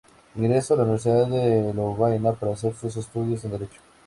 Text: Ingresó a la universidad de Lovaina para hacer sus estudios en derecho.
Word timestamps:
Ingresó 0.35 0.73
a 0.73 0.77
la 0.77 0.81
universidad 0.85 1.27
de 1.27 1.73
Lovaina 1.75 2.33
para 2.33 2.53
hacer 2.53 2.73
sus 2.73 2.97
estudios 2.97 3.45
en 3.45 3.51
derecho. 3.51 3.79